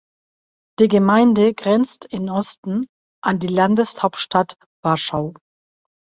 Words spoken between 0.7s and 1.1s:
Die